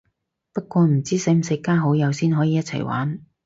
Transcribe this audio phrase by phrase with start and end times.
[0.51, 3.21] 不過唔知使唔使加好友先可以一齊玩